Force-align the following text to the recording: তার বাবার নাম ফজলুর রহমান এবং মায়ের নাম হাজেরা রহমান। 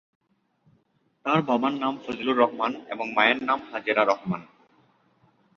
তার 1.25 1.39
বাবার 1.41 1.73
নাম 1.73 1.93
ফজলুর 2.05 2.37
রহমান 2.37 2.71
এবং 2.89 3.05
মায়ের 3.13 3.39
নাম 3.43 3.59
হাজেরা 3.71 4.03
রহমান। 4.05 4.41